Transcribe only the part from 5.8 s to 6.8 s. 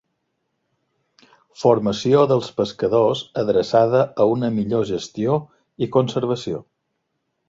i conservació.